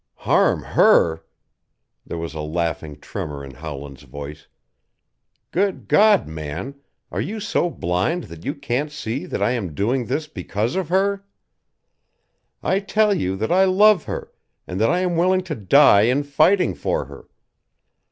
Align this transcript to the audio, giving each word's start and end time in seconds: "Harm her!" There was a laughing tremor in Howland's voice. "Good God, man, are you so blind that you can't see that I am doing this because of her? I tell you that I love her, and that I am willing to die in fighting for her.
"Harm 0.25 0.63
her!" 0.63 1.23
There 2.07 2.17
was 2.17 2.33
a 2.33 2.41
laughing 2.41 2.99
tremor 2.99 3.45
in 3.45 3.53
Howland's 3.53 4.01
voice. 4.01 4.47
"Good 5.51 5.87
God, 5.87 6.27
man, 6.27 6.73
are 7.11 7.21
you 7.21 7.39
so 7.39 7.69
blind 7.69 8.23
that 8.23 8.43
you 8.43 8.55
can't 8.55 8.91
see 8.91 9.27
that 9.27 9.43
I 9.43 9.51
am 9.51 9.75
doing 9.75 10.07
this 10.07 10.25
because 10.27 10.75
of 10.75 10.89
her? 10.89 11.23
I 12.63 12.79
tell 12.79 13.13
you 13.13 13.35
that 13.35 13.51
I 13.51 13.65
love 13.65 14.05
her, 14.05 14.31
and 14.65 14.81
that 14.81 14.89
I 14.89 15.01
am 15.01 15.17
willing 15.17 15.41
to 15.43 15.53
die 15.55 16.01
in 16.09 16.23
fighting 16.23 16.73
for 16.73 17.05
her. 17.05 17.29